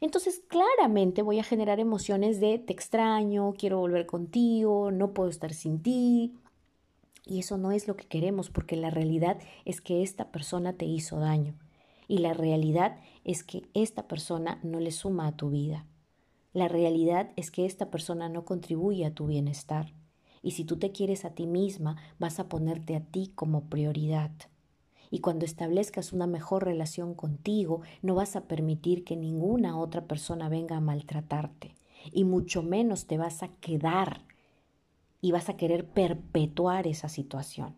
entonces 0.00 0.42
claramente 0.48 1.22
voy 1.22 1.38
a 1.38 1.44
generar 1.44 1.78
emociones 1.78 2.40
de 2.40 2.58
te 2.58 2.72
extraño, 2.72 3.54
quiero 3.56 3.78
volver 3.78 4.06
contigo, 4.06 4.90
no 4.90 5.12
puedo 5.14 5.30
estar 5.30 5.54
sin 5.54 5.80
ti. 5.80 6.34
Y 7.24 7.38
eso 7.38 7.56
no 7.56 7.72
es 7.72 7.88
lo 7.88 7.96
que 7.96 8.06
queremos 8.06 8.50
porque 8.50 8.76
la 8.76 8.90
realidad 8.90 9.38
es 9.64 9.80
que 9.80 10.02
esta 10.02 10.30
persona 10.30 10.74
te 10.74 10.84
hizo 10.84 11.20
daño. 11.20 11.54
Y 12.06 12.18
la 12.18 12.34
realidad 12.34 12.98
es 13.24 13.44
que 13.44 13.62
esta 13.72 14.06
persona 14.08 14.58
no 14.62 14.80
le 14.80 14.90
suma 14.90 15.28
a 15.28 15.36
tu 15.36 15.50
vida. 15.50 15.86
La 16.52 16.68
realidad 16.68 17.30
es 17.36 17.50
que 17.50 17.64
esta 17.64 17.90
persona 17.90 18.28
no 18.28 18.44
contribuye 18.44 19.06
a 19.06 19.14
tu 19.14 19.26
bienestar. 19.26 19.94
Y 20.44 20.52
si 20.52 20.64
tú 20.64 20.76
te 20.76 20.92
quieres 20.92 21.24
a 21.24 21.30
ti 21.30 21.46
misma, 21.46 21.96
vas 22.20 22.38
a 22.38 22.48
ponerte 22.48 22.94
a 22.94 23.00
ti 23.00 23.32
como 23.34 23.64
prioridad. 23.64 24.30
Y 25.10 25.18
cuando 25.18 25.44
establezcas 25.44 26.12
una 26.12 26.28
mejor 26.28 26.64
relación 26.64 27.14
contigo, 27.14 27.80
no 28.02 28.14
vas 28.14 28.36
a 28.36 28.44
permitir 28.44 29.02
que 29.02 29.16
ninguna 29.16 29.76
otra 29.76 30.06
persona 30.06 30.48
venga 30.48 30.76
a 30.76 30.80
maltratarte. 30.80 31.74
Y 32.12 32.22
mucho 32.22 32.62
menos 32.62 33.06
te 33.06 33.18
vas 33.18 33.42
a 33.42 33.48
quedar 33.48 34.22
y 35.20 35.32
vas 35.32 35.48
a 35.48 35.56
querer 35.56 35.86
perpetuar 35.88 36.86
esa 36.86 37.08
situación. 37.08 37.74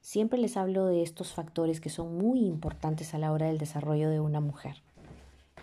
Siempre 0.00 0.40
les 0.40 0.56
hablo 0.56 0.86
de 0.86 1.02
estos 1.02 1.32
factores 1.32 1.80
que 1.80 1.90
son 1.90 2.18
muy 2.18 2.40
importantes 2.40 3.14
a 3.14 3.18
la 3.18 3.30
hora 3.30 3.46
del 3.46 3.58
desarrollo 3.58 4.10
de 4.10 4.18
una 4.18 4.40
mujer 4.40 4.82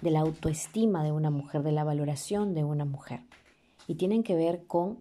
de 0.02 0.12
la 0.12 0.22
autoestima 0.22 1.04
de 1.04 1.12
una 1.12 1.30
mujer, 1.30 1.64
de 1.64 1.72
la 1.72 1.84
valoración 1.84 2.54
de 2.54 2.64
una 2.64 2.86
mujer. 2.86 3.22
Y 3.88 3.96
tienen 3.96 4.24
que 4.24 4.36
ver 4.36 4.66
con 4.66 5.00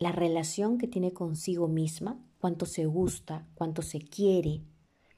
la 0.00 0.12
relación 0.12 0.78
que 0.78 0.88
tiene 0.88 1.12
consigo 1.12 1.68
misma, 1.68 2.18
cuánto 2.40 2.64
se 2.64 2.86
gusta, 2.86 3.46
cuánto 3.54 3.82
se 3.82 4.00
quiere, 4.00 4.64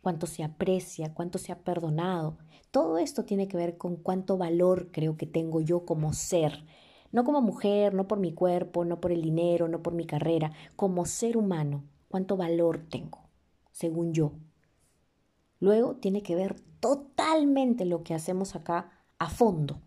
cuánto 0.01 0.27
se 0.27 0.43
aprecia, 0.43 1.15
cuánto 1.15 1.39
se 1.39 1.53
ha 1.53 1.61
perdonado. 1.61 2.37
Todo 2.73 2.99
esto 2.99 3.25
tiene 3.25 3.47
que 3.47 3.57
ver 3.57 3.79
con 3.79 3.95
cuánto 3.95 4.37
valor 4.37 4.91
creo 4.91 5.17
que 5.17 5.27
tengo 5.27 5.61
yo 5.61 5.85
como 5.85 6.13
ser, 6.13 6.65
no 7.13 7.23
como 7.23 7.41
mujer, 7.41 7.95
no 7.95 8.09
por 8.09 8.19
mi 8.19 8.35
cuerpo, 8.35 8.85
no 8.85 9.01
por 9.01 9.13
el 9.13 9.23
dinero, 9.23 9.69
no 9.69 9.83
por 9.83 9.95
mi 9.95 10.05
carrera, 10.05 10.53
como 10.75 11.07
ser 11.07 11.37
humano, 11.37 11.85
cuánto 12.09 12.37
valor 12.37 12.85
tengo, 12.91 13.29
según 13.71 14.13
yo. 14.13 14.33
Luego 15.61 15.95
tiene 15.95 16.25
que 16.25 16.35
ver 16.35 16.61
totalmente 16.81 17.85
lo 17.85 18.03
que 18.03 18.15
hacemos 18.15 18.57
acá 18.57 18.91
a 19.21 19.31
fondo 19.31 19.81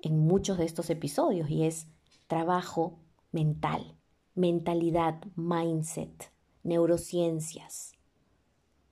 en 0.00 0.18
muchos 0.18 0.56
de 0.56 0.64
estos 0.64 0.88
episodios 0.88 1.50
y 1.50 1.64
es 1.64 1.88
trabajo 2.28 2.98
mental, 3.30 3.95
mentalidad, 4.36 5.24
mindset, 5.34 6.30
neurociencias. 6.62 7.94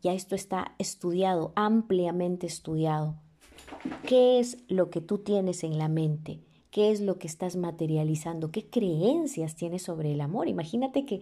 Ya 0.02 0.12
esto 0.12 0.34
está 0.34 0.74
estudiado, 0.78 1.52
ampliamente 1.54 2.46
estudiado. 2.46 3.14
¿Qué 4.06 4.40
es 4.40 4.58
lo 4.68 4.90
que 4.90 5.00
tú 5.00 5.18
tienes 5.18 5.62
en 5.64 5.78
la 5.78 5.88
mente? 5.88 6.40
qué 6.74 6.90
es 6.90 7.00
lo 7.00 7.20
que 7.20 7.28
estás 7.28 7.54
materializando, 7.54 8.50
qué 8.50 8.68
creencias 8.68 9.54
tienes 9.54 9.82
sobre 9.82 10.10
el 10.10 10.20
amor. 10.20 10.48
Imagínate 10.48 11.06
que 11.06 11.20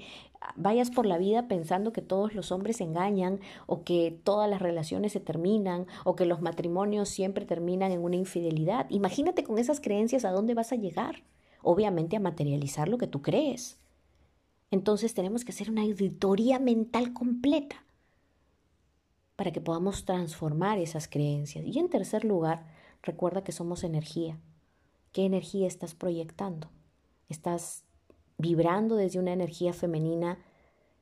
vayas 0.57 0.91
por 0.91 1.05
la 1.05 1.19
vida 1.19 1.47
pensando 1.47 1.93
que 1.93 2.01
todos 2.01 2.35
los 2.35 2.51
hombres 2.53 2.81
engañan 2.81 3.39
o 3.67 3.85
que 3.85 4.19
todas 4.25 4.49
las 4.49 4.63
relaciones 4.63 5.13
se 5.13 5.21
terminan 5.21 5.87
o 6.07 6.17
que 6.17 6.25
los 6.25 6.41
matrimonios 6.41 7.11
siempre 7.11 7.45
terminan 7.45 7.93
en 7.93 8.03
una 8.03 8.17
infidelidad. 8.17 8.87
Imagínate 8.89 9.45
con 9.45 9.59
esas 9.59 9.83
creencias 9.83 10.25
a 10.25 10.31
dónde 10.31 10.55
vas 10.55 10.73
a 10.73 10.77
llegar. 10.77 11.23
Obviamente 11.63 12.17
a 12.17 12.21
materializar 12.21 12.89
lo 12.89 12.97
que 12.97 13.07
tú 13.07 13.21
crees. 13.21 13.79
Entonces 14.73 15.15
tenemos 15.15 15.45
que 15.45 15.53
hacer 15.53 15.71
una 15.71 15.83
auditoría 15.83 16.59
mental 16.59 17.13
completa 17.13 17.85
para 19.37 19.53
que 19.53 19.61
podamos 19.61 20.05
transformar 20.05 20.79
esas 20.79 21.07
creencias. 21.07 21.65
Y 21.65 21.79
en 21.79 21.89
tercer 21.89 22.25
lugar, 22.25 22.67
recuerda 23.03 23.45
que 23.45 23.53
somos 23.53 23.85
energía 23.85 24.41
¿Qué 25.13 25.27
energía 25.27 25.67
estás 25.67 25.95
proyectando? 25.95 26.71
¿Estás 27.29 27.85
vibrando 28.39 28.97
desde 28.97 29.19
una 29.19 29.35
energía 29.35 29.75
femenina 29.75 30.39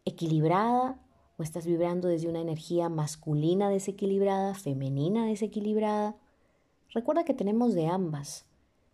equilibrada 0.04 0.98
o 1.36 1.44
estás 1.44 1.64
vibrando 1.64 2.08
desde 2.08 2.28
una 2.28 2.40
energía 2.40 2.88
masculina 2.88 3.70
desequilibrada, 3.70 4.54
femenina 4.54 5.26
desequilibrada. 5.26 6.16
Recuerda 6.92 7.24
que 7.24 7.34
tenemos 7.34 7.74
de 7.74 7.86
ambas, 7.86 8.46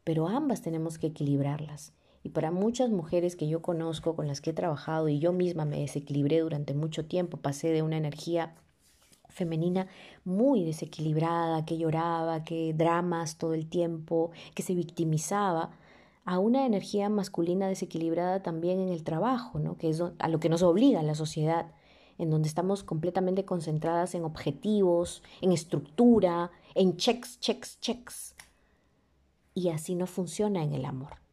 pero 0.05 0.29
ambas 0.29 0.61
tenemos 0.61 0.99
que 0.99 1.09
equilibrarlas. 1.09 1.95
Y 2.27 2.31
para 2.31 2.51
muchas 2.51 2.91
mujeres 2.91 3.37
que 3.37 3.47
yo 3.47 3.63
conozco, 3.63 4.17
con 4.17 4.27
las 4.27 4.41
que 4.41 4.51
he 4.51 4.53
trabajado 4.53 5.09
y 5.09 5.21
yo 5.21 5.33
misma 5.33 5.65
me 5.65 5.79
desequilibré 5.79 6.41
durante 6.41 6.75
mucho 6.75 7.05
tiempo, 7.05 7.37
pasé 7.37 7.69
de 7.69 7.83
una 7.83 7.97
energía 7.97 8.57
femenina 9.29 9.87
muy 10.25 10.65
desequilibrada, 10.65 11.65
que 11.65 11.79
lloraba, 11.79 12.43
que 12.43 12.75
dramas 12.75 13.39
todo 13.39 13.55
el 13.55 13.69
tiempo, 13.69 14.33
que 14.57 14.65
se 14.65 14.75
victimizaba, 14.75 15.71
a 16.25 16.41
una 16.41 16.67
energía 16.67 17.09
masculina 17.09 17.69
desequilibrada 17.69 18.43
también 18.43 18.81
en 18.81 18.89
el 18.89 19.05
trabajo, 19.05 19.61
¿no? 19.61 19.79
que 19.79 19.89
es 19.89 20.03
a 20.19 20.29
lo 20.29 20.41
que 20.41 20.49
nos 20.49 20.63
obliga 20.63 21.05
la 21.05 21.15
sociedad, 21.15 21.71
en 22.19 22.31
donde 22.31 22.49
estamos 22.49 22.83
completamente 22.83 23.45
concentradas 23.45 24.17
en 24.17 24.25
objetivos, 24.25 25.23
en 25.41 25.53
estructura, 25.53 26.51
en 26.75 26.97
checks, 26.97 27.39
checks, 27.39 27.79
checks. 27.79 28.35
Y 29.55 29.69
así 29.69 29.95
no 29.95 30.09
funciona 30.09 30.65
en 30.65 30.75
el 30.75 30.87
amor. 30.87 31.25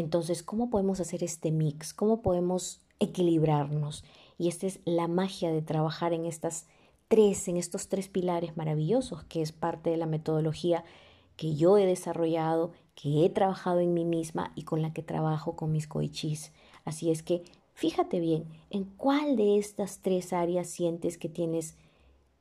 Entonces, 0.00 0.42
¿cómo 0.42 0.70
podemos 0.70 0.98
hacer 0.98 1.22
este 1.22 1.50
mix? 1.50 1.92
¿Cómo 1.92 2.22
podemos 2.22 2.80
equilibrarnos? 3.00 4.02
Y 4.38 4.48
esta 4.48 4.66
es 4.66 4.80
la 4.86 5.08
magia 5.08 5.52
de 5.52 5.60
trabajar 5.60 6.14
en 6.14 6.24
estas 6.24 6.66
tres, 7.08 7.48
en 7.48 7.58
estos 7.58 7.88
tres 7.88 8.08
pilares 8.08 8.56
maravillosos, 8.56 9.24
que 9.24 9.42
es 9.42 9.52
parte 9.52 9.90
de 9.90 9.98
la 9.98 10.06
metodología 10.06 10.84
que 11.36 11.54
yo 11.54 11.76
he 11.76 11.84
desarrollado, 11.84 12.72
que 12.94 13.26
he 13.26 13.28
trabajado 13.28 13.80
en 13.80 13.92
mí 13.92 14.06
misma 14.06 14.52
y 14.54 14.62
con 14.62 14.80
la 14.80 14.94
que 14.94 15.02
trabajo 15.02 15.54
con 15.54 15.70
mis 15.70 15.86
coichis. 15.86 16.54
Así 16.86 17.10
es 17.10 17.22
que 17.22 17.42
fíjate 17.74 18.20
bien 18.20 18.46
en 18.70 18.84
cuál 18.84 19.36
de 19.36 19.58
estas 19.58 20.00
tres 20.00 20.32
áreas 20.32 20.68
sientes 20.68 21.18
que 21.18 21.28
tienes 21.28 21.76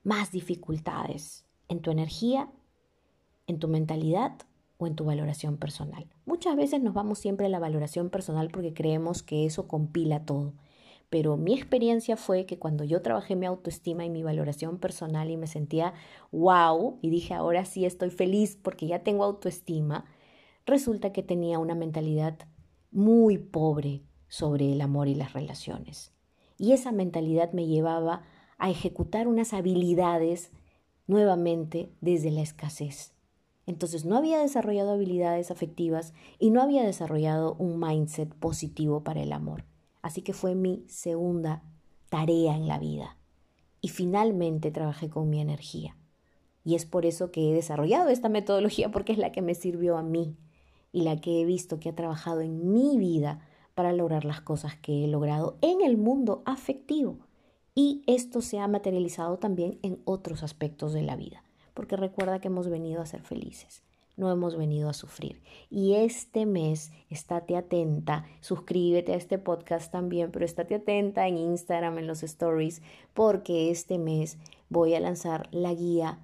más 0.01 0.31
dificultades, 0.31 1.43
en 1.67 1.81
tu 1.81 1.91
energía, 1.91 2.49
en 3.47 3.59
tu 3.59 3.67
mentalidad 3.67 4.37
o 4.79 4.87
en 4.87 4.95
tu 4.95 5.05
valoración 5.05 5.57
personal. 5.57 6.07
Muchas 6.25 6.55
veces 6.55 6.81
nos 6.81 6.95
vamos 6.95 7.19
siempre 7.19 7.45
a 7.45 7.49
la 7.49 7.59
valoración 7.59 8.09
personal 8.09 8.49
porque 8.51 8.73
creemos 8.73 9.21
que 9.21 9.45
eso 9.45 9.67
compila 9.67 10.25
todo 10.25 10.53
pero 11.09 11.37
mi 11.37 11.53
experiencia 11.53 12.17
fue 12.17 12.45
que 12.45 12.59
cuando 12.59 12.83
yo 12.83 13.01
trabajé 13.01 13.35
mi 13.35 13.47
autoestima 13.47 14.05
y 14.05 14.09
mi 14.09 14.23
valoración 14.23 14.77
personal 14.77 15.29
y 15.31 15.37
me 15.37 15.47
sentía 15.47 15.93
wow 16.31 16.99
y 17.01 17.09
dije 17.09 17.33
ahora 17.33 17.65
sí 17.65 17.85
estoy 17.85 18.11
feliz 18.11 18.57
porque 18.61 18.85
ya 18.85 18.99
tengo 19.03 19.23
autoestima, 19.23 20.05
resulta 20.65 21.11
que 21.11 21.23
tenía 21.23 21.57
una 21.57 21.73
mentalidad 21.73 22.37
muy 22.91 23.37
pobre 23.39 24.03
sobre 24.27 24.71
el 24.71 24.81
amor 24.81 25.07
y 25.07 25.15
las 25.15 25.33
relaciones. 25.33 26.13
Y 26.59 26.73
esa 26.73 26.91
mentalidad 26.91 27.53
me 27.53 27.65
llevaba 27.65 28.23
a 28.59 28.69
ejecutar 28.69 29.27
unas 29.27 29.53
habilidades 29.53 30.51
nuevamente 31.07 31.91
desde 32.01 32.29
la 32.29 32.41
escasez. 32.41 33.13
Entonces 33.69 34.03
no 34.03 34.17
había 34.17 34.39
desarrollado 34.39 34.93
habilidades 34.93 35.51
afectivas 35.51 36.15
y 36.39 36.49
no 36.49 36.63
había 36.63 36.81
desarrollado 36.81 37.53
un 37.59 37.79
mindset 37.79 38.33
positivo 38.33 39.03
para 39.03 39.21
el 39.21 39.31
amor. 39.31 39.63
Así 40.01 40.23
que 40.23 40.33
fue 40.33 40.55
mi 40.55 40.83
segunda 40.87 41.61
tarea 42.09 42.55
en 42.55 42.67
la 42.67 42.79
vida. 42.79 43.15
Y 43.79 43.89
finalmente 43.89 44.71
trabajé 44.71 45.11
con 45.11 45.29
mi 45.29 45.39
energía. 45.39 45.95
Y 46.65 46.73
es 46.73 46.87
por 46.87 47.05
eso 47.05 47.29
que 47.29 47.51
he 47.51 47.53
desarrollado 47.53 48.09
esta 48.09 48.27
metodología 48.27 48.89
porque 48.89 49.11
es 49.11 49.19
la 49.19 49.31
que 49.31 49.43
me 49.43 49.53
sirvió 49.53 49.99
a 49.99 50.01
mí 50.01 50.35
y 50.91 51.03
la 51.03 51.21
que 51.21 51.39
he 51.39 51.45
visto 51.45 51.79
que 51.79 51.89
ha 51.89 51.95
trabajado 51.95 52.41
en 52.41 52.71
mi 52.71 52.97
vida 52.97 53.47
para 53.75 53.93
lograr 53.93 54.25
las 54.25 54.41
cosas 54.41 54.77
que 54.77 55.05
he 55.05 55.07
logrado 55.07 55.59
en 55.61 55.81
el 55.81 55.95
mundo 55.95 56.41
afectivo. 56.47 57.19
Y 57.75 58.01
esto 58.07 58.41
se 58.41 58.57
ha 58.57 58.67
materializado 58.67 59.37
también 59.37 59.77
en 59.83 60.01
otros 60.05 60.41
aspectos 60.41 60.91
de 60.91 61.03
la 61.03 61.15
vida, 61.15 61.43
porque 61.79 61.95
recuerda 61.95 62.39
que 62.39 62.49
hemos 62.49 62.67
venido 62.67 63.01
a 63.01 63.05
ser 63.05 63.21
felices 63.21 63.83
no 64.17 64.29
hemos 64.29 64.57
venido 64.57 64.89
a 64.89 64.93
sufrir. 64.93 65.41
Y 65.69 65.93
este 65.93 66.45
mes, 66.45 66.91
estate 67.09 67.55
atenta, 67.55 68.25
suscríbete 68.41 69.13
a 69.13 69.15
este 69.15 69.37
podcast 69.37 69.89
también, 69.89 70.29
pero 70.29 70.43
estate 70.43 70.75
atenta 70.75 71.25
en 71.25 71.37
Instagram, 71.37 71.99
en 71.99 72.07
los 72.07 72.21
stories, 72.21 72.81
porque 73.13 73.71
este 73.71 73.97
mes 73.97 74.37
voy 74.67 74.93
a 74.93 74.99
lanzar 74.99 75.47
la 75.51 75.73
guía 75.73 76.19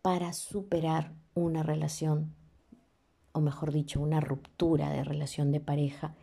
para 0.00 0.32
superar 0.32 1.12
una 1.34 1.64
relación, 1.64 2.32
o 3.32 3.40
mejor 3.40 3.72
dicho, 3.72 4.00
una 4.00 4.20
ruptura 4.20 4.90
de 4.92 5.02
relación 5.02 5.50
de 5.50 5.58
pareja 5.58 6.14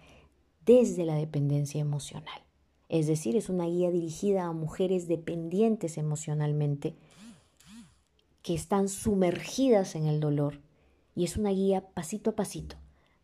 desde 0.65 1.03
la 1.03 1.15
dependencia 1.15 1.81
emocional. 1.81 2.39
Es 2.87 3.05
decir, 3.07 3.35
es 3.35 3.49
una 3.49 3.65
guía 3.65 3.91
dirigida 3.91 4.45
a 4.45 4.53
mujeres 4.53 5.09
dependientes 5.09 5.97
emocionalmente 5.97 6.95
que 8.47 8.53
están 8.53 8.87
sumergidas 8.87 9.93
en 9.97 10.05
el 10.05 10.21
dolor 10.21 10.61
y 11.17 11.25
es 11.25 11.35
una 11.35 11.49
guía 11.49 11.81
pasito 11.93 12.29
a 12.29 12.35
pasito 12.37 12.77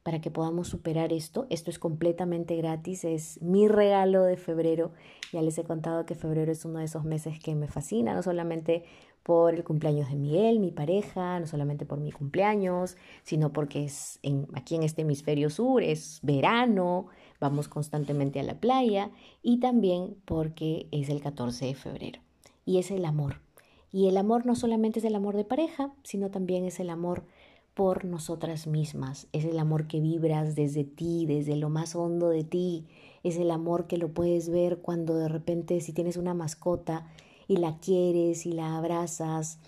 para 0.04 0.20
que 0.20 0.30
podamos 0.30 0.68
superar 0.68 1.14
esto. 1.14 1.48
Esto 1.50 1.72
es 1.72 1.80
completamente 1.80 2.58
gratis, 2.58 3.06
es 3.06 3.42
mi 3.42 3.70
regalo 3.70 4.24
de 4.24 4.36
febrero. 4.36 4.92
Ya 5.32 5.42
les 5.42 5.58
he 5.58 5.64
contado 5.64 6.06
que 6.06 6.16
febrero 6.16 6.52
es 6.52 6.66
uno 6.66 6.80
de 6.80 6.86
esos 6.86 7.06
meses 7.06 7.40
que 7.40 7.56
me 7.56 7.70
fascina, 7.70 8.14
no 8.14 8.22
solamente 8.22 8.84
por 9.24 9.54
el 9.54 9.64
cumpleaños 9.64 10.10
de 10.10 10.18
Miguel, 10.18 10.60
mi 10.60 10.72
pareja, 10.72 11.40
no 11.40 11.48
solamente 11.48 11.86
por 11.86 12.02
mi 12.02 12.12
cumpleaños, 12.12 12.98
sino 13.24 13.54
porque 13.54 13.86
es 13.86 14.20
en, 14.24 14.50
aquí 14.56 14.76
en 14.76 14.84
este 14.84 15.04
hemisferio 15.04 15.50
sur, 15.50 15.84
es 15.84 16.20
verano, 16.22 17.08
vamos 17.40 17.70
constantemente 17.70 18.42
a 18.42 18.44
la 18.44 18.60
playa 18.60 19.10
y 19.42 19.62
también 19.62 20.18
porque 20.26 20.90
es 20.92 21.08
el 21.08 21.22
14 21.22 21.68
de 21.68 21.76
febrero 21.76 22.20
y 22.66 22.80
es 22.80 22.92
el 22.92 23.06
amor. 23.06 23.43
Y 23.94 24.08
el 24.08 24.18
amor 24.18 24.48
no 24.48 24.56
solamente 24.56 25.00
es 25.00 25.06
el 25.06 25.14
amor 25.14 25.38
de 25.38 25.46
pareja, 25.46 25.94
sino 26.04 26.32
también 26.32 26.66
es 26.66 26.80
el 26.80 26.90
amor 26.90 27.24
por 27.76 28.06
nosotras 28.06 28.66
mismas. 28.66 29.28
Es 29.34 29.46
el 29.46 29.60
amor 29.60 29.86
que 29.88 30.00
vibras 30.00 30.56
desde 30.56 30.84
ti, 30.84 31.28
desde 31.28 31.56
lo 31.56 31.70
más 31.70 31.96
hondo 31.96 32.30
de 32.30 32.44
ti. 32.44 32.88
Es 33.22 33.38
el 33.38 33.52
amor 33.52 33.86
que 33.86 33.98
lo 33.98 34.12
puedes 34.12 34.50
ver 34.50 34.80
cuando 34.80 35.16
de 35.16 35.30
repente 35.30 35.80
si 35.80 35.94
tienes 35.94 36.18
una 36.18 36.34
mascota 36.34 37.08
y 37.48 37.58
la 37.58 37.78
quieres 37.78 38.48
y 38.48 38.54
la 38.54 38.78
abrazas, 38.78 39.60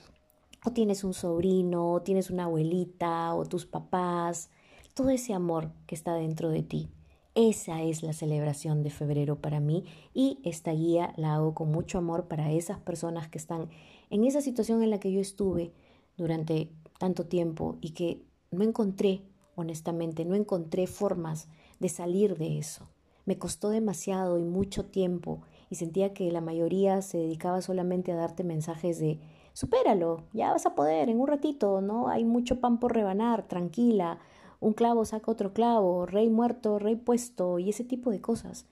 o 0.66 0.72
tienes 0.72 1.04
un 1.04 1.14
sobrino, 1.14 1.94
o 1.94 2.02
tienes 2.02 2.32
una 2.32 2.46
abuelita, 2.46 3.36
o 3.36 3.46
tus 3.46 3.68
papás, 3.68 4.50
todo 4.96 5.10
ese 5.10 5.36
amor 5.36 5.72
que 5.86 5.94
está 5.94 6.16
dentro 6.16 6.50
de 6.50 6.64
ti. 6.64 6.90
Esa 7.36 7.84
es 7.84 8.02
la 8.02 8.14
celebración 8.14 8.82
de 8.82 8.90
febrero 8.90 9.36
para 9.36 9.60
mí 9.60 9.84
y 10.14 10.40
esta 10.46 10.72
guía 10.72 11.14
la 11.18 11.36
hago 11.36 11.54
con 11.54 11.70
mucho 11.70 11.98
amor 11.98 12.30
para 12.30 12.50
esas 12.54 12.80
personas 12.80 13.28
que 13.28 13.38
están 13.38 13.68
en 14.16 14.24
esa 14.24 14.40
situación 14.40 14.82
en 14.82 14.90
la 14.90 15.00
que 15.00 15.12
yo 15.12 15.20
estuve 15.20 15.74
durante 16.16 16.72
tanto 17.00 17.26
tiempo 17.26 17.78
y 17.82 17.90
que 17.90 18.22
no 18.50 18.64
encontré, 18.64 19.22
honestamente, 19.56 20.24
no 20.24 20.36
encontré 20.36 20.88
formas 20.88 21.50
de 21.80 21.90
salir 21.90 22.38
de 22.38 22.58
eso. 22.58 22.88
Me 23.26 23.38
costó 23.38 23.70
demasiado 23.70 24.40
y 24.40 24.44
mucho 24.44 24.86
tiempo 24.86 25.42
y 25.70 25.76
sentía 25.76 26.14
que 26.14 26.32
la 26.32 26.40
mayoría 26.40 27.02
se 27.02 27.18
dedicaba 27.18 27.62
solamente 27.62 28.14
a 28.14 28.16
darte 28.16 28.46
mensajes 28.46 29.00
de 29.00 29.20
supéralo, 29.52 30.24
ya 30.32 30.52
vas 30.52 30.66
a 30.66 30.76
poder 30.76 31.10
en 31.10 31.20
un 31.20 31.28
ratito, 31.28 31.82
¿no? 31.82 32.08
Hay 32.08 32.24
mucho 32.24 32.62
pan 32.62 32.80
por 32.80 32.94
rebanar, 32.94 33.46
tranquila, 33.50 34.20
un 34.62 34.72
clavo 34.72 35.04
saca 35.04 35.30
otro 35.30 35.52
clavo, 35.52 36.06
rey 36.06 36.30
muerto, 36.30 36.80
rey 36.80 36.96
puesto 36.96 37.60
y 37.60 37.70
ese 37.70 37.84
tipo 37.84 38.12
de 38.12 38.22
cosas. 38.22 38.66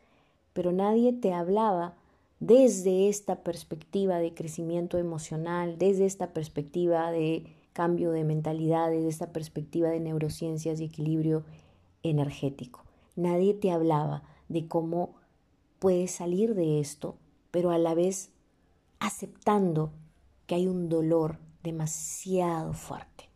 Pero 0.53 0.71
nadie 0.71 1.11
te 1.11 1.33
hablaba 1.33 1.95
desde 2.45 3.07
esta 3.07 3.41
perspectiva 3.41 4.17
de 4.17 4.33
crecimiento 4.33 4.97
emocional, 4.97 5.77
desde 5.77 6.05
esta 6.05 6.33
perspectiva 6.33 7.09
de 7.09 7.45
cambio 7.71 8.11
de 8.11 8.25
mentalidad 8.25 8.89
desde 8.89 9.07
esta 9.07 9.31
perspectiva 9.31 9.87
de 9.87 10.01
neurociencias 10.01 10.81
y 10.81 10.83
equilibrio 10.83 11.45
energético. 12.03 12.83
Nadie 13.15 13.53
te 13.53 13.71
hablaba 13.71 14.23
de 14.49 14.67
cómo 14.67 15.15
puedes 15.79 16.11
salir 16.11 16.53
de 16.53 16.81
esto, 16.81 17.15
pero 17.49 17.71
a 17.71 17.77
la 17.77 17.93
vez 17.93 18.29
aceptando 18.99 19.93
que 20.45 20.55
hay 20.55 20.67
un 20.67 20.89
dolor 20.89 21.39
demasiado 21.63 22.73
fuerte. 22.73 23.29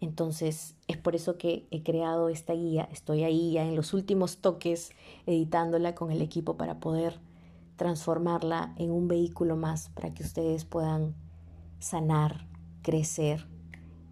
Entonces 0.00 0.76
es 0.86 0.98
por 0.98 1.16
eso 1.16 1.36
que 1.36 1.66
he 1.72 1.82
creado 1.82 2.28
esta 2.28 2.52
guía, 2.52 2.88
estoy 2.92 3.24
ahí 3.24 3.54
ya 3.54 3.64
en 3.64 3.74
los 3.74 3.92
últimos 3.92 4.36
toques 4.36 4.92
editándola 5.26 5.96
con 5.96 6.12
el 6.12 6.22
equipo 6.22 6.56
para 6.56 6.78
poder 6.78 7.18
transformarla 7.78 8.74
en 8.76 8.90
un 8.90 9.08
vehículo 9.08 9.56
más 9.56 9.88
para 9.90 10.12
que 10.12 10.24
ustedes 10.24 10.66
puedan 10.66 11.14
sanar, 11.78 12.46
crecer 12.82 13.48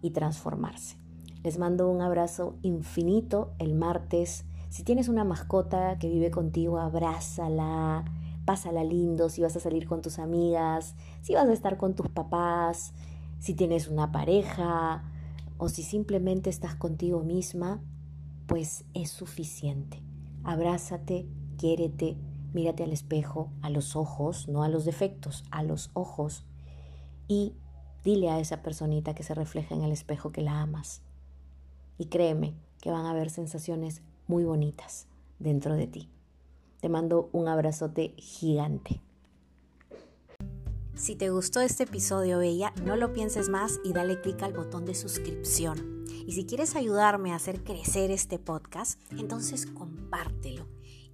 y 0.01 0.11
transformarse. 0.11 0.97
Les 1.43 1.59
mando 1.59 1.89
un 1.89 2.01
abrazo 2.01 2.55
infinito 2.63 3.53
el 3.59 3.75
martes. 3.75 4.45
Si 4.69 4.83
tienes 4.83 5.09
una 5.09 5.25
mascota 5.25 5.99
que 5.99 6.09
vive 6.09 6.31
contigo, 6.31 6.79
abrázala, 6.79 8.05
pásala 8.45 8.83
lindo, 8.83 9.29
si 9.29 9.41
vas 9.41 9.55
a 9.57 9.59
salir 9.59 9.85
con 9.85 10.01
tus 10.01 10.17
amigas, 10.17 10.95
si 11.21 11.35
vas 11.35 11.47
a 11.47 11.53
estar 11.53 11.77
con 11.77 11.93
tus 11.93 12.07
papás, 12.07 12.93
si 13.37 13.53
tienes 13.53 13.89
una 13.89 14.13
pareja 14.13 15.03
o 15.57 15.67
si 15.67 15.83
simplemente 15.83 16.49
estás 16.49 16.75
contigo 16.75 17.21
misma, 17.21 17.81
pues 18.47 18.85
es 18.93 19.09
suficiente. 19.09 20.01
Abrázate, 20.45 21.27
quiérete, 21.57 22.17
mírate 22.57 22.83
al 22.83 22.91
espejo, 22.91 23.51
a 23.61 23.69
los 23.69 23.95
ojos, 23.95 24.47
no 24.47 24.63
a 24.63 24.67
los 24.67 24.83
defectos, 24.83 25.43
a 25.51 25.61
los 25.61 25.91
ojos. 25.93 26.43
Y 27.27 27.53
dile 28.03 28.31
a 28.31 28.39
esa 28.39 28.63
personita 28.63 29.13
que 29.13 29.21
se 29.21 29.35
refleja 29.35 29.75
en 29.75 29.83
el 29.83 29.91
espejo 29.91 30.31
que 30.31 30.41
la 30.41 30.59
amas. 30.59 31.03
Y 31.99 32.07
créeme 32.07 32.55
que 32.81 32.89
van 32.89 33.05
a 33.05 33.11
haber 33.11 33.29
sensaciones 33.29 34.01
muy 34.25 34.43
bonitas 34.43 35.05
dentro 35.37 35.75
de 35.75 35.85
ti. 35.85 36.09
Te 36.81 36.89
mando 36.89 37.29
un 37.31 37.47
abrazote 37.47 38.15
gigante. 38.17 39.01
Si 40.95 41.15
te 41.15 41.29
gustó 41.29 41.61
este 41.61 41.83
episodio, 41.83 42.39
Bella, 42.39 42.73
no 42.83 42.95
lo 42.95 43.13
pienses 43.13 43.49
más 43.49 43.79
y 43.83 43.93
dale 43.93 44.19
clic 44.19 44.41
al 44.41 44.53
botón 44.53 44.83
de 44.85 44.95
suscripción. 44.95 46.05
Y 46.25 46.31
si 46.31 46.47
quieres 46.47 46.75
ayudarme 46.75 47.33
a 47.33 47.35
hacer 47.35 47.63
crecer 47.63 48.09
este 48.09 48.39
podcast, 48.39 48.99
entonces 49.11 49.67
compártelo. 49.67 50.76